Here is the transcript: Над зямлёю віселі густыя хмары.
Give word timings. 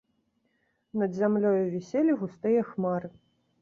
Над 1.03 1.11
зямлёю 1.19 1.63
віселі 1.77 2.19
густыя 2.25 2.69
хмары. 2.75 3.17